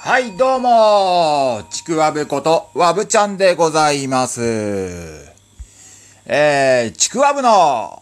[0.00, 4.40] はい、どうもちくわぶこと、わぶちゃんでございます。
[6.24, 8.00] えー、ちくわぶの、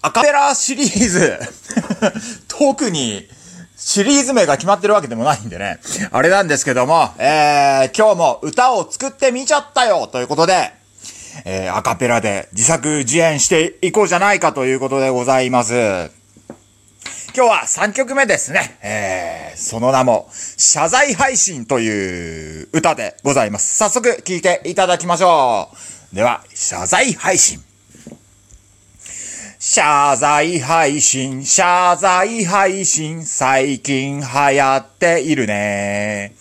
[0.00, 1.40] アカペラシリーズ、
[2.46, 3.26] 特に、
[3.76, 5.80] シリーズ名が決まってるわけでもないんでね、
[6.12, 10.72] あれなんですけども、えー、今日も歌を作ってみちゃったよということで、
[11.46, 16.17] えー、アカペラで自作自演していこうじゃないかということでございます。
[17.38, 18.80] 今日は3曲目ですね。
[18.82, 23.76] えー、その名も、謝罪配信という歌でございます。
[23.76, 25.70] 早速聴いていただきましょ
[26.12, 26.16] う。
[26.16, 27.62] では、謝罪配信。
[29.60, 36.34] 謝罪配信、謝罪配信、最近流行っているね。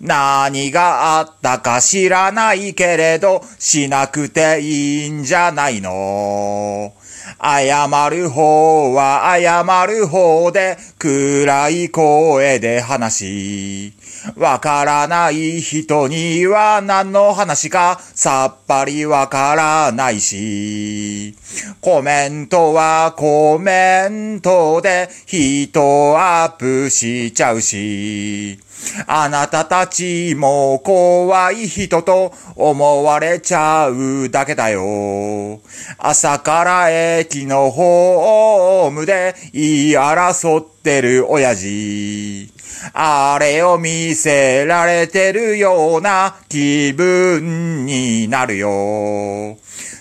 [0.00, 6.94] 何があったか知らないけれど、しなくていいんじゃないの。
[7.38, 13.92] 謝る方は謝る方で暗い声で話し。
[14.36, 21.34] わからない人には何の話かさっぱりわからないし。
[21.80, 28.58] コメントはコメントでヒートアップしちゃうし。
[29.06, 35.60] あなたたちも怖い人と思われちゃうだけだよ。
[35.98, 42.52] 朝から駅のホームで言い争ってる親父。
[42.92, 49.56] あれを見せられてるような気分になるよ。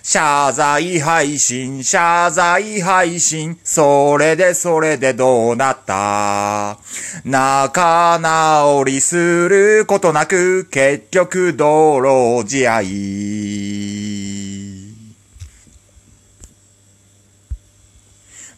[0.08, 6.78] 謝罪配信、謝罪配信、それでそれでどうなった？
[7.26, 12.82] 仲直りすることなく、結局道路試合。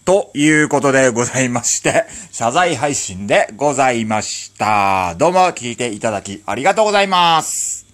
[0.04, 2.04] ということでございまして、
[2.34, 5.16] 謝罪配信でございました。
[5.16, 7.87] どうも聞いていただきありがとうございます。